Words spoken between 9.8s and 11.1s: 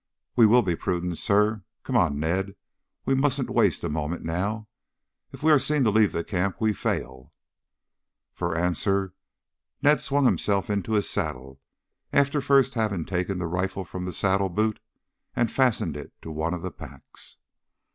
Ned swung himself into his